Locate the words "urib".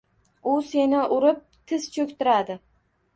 1.17-1.43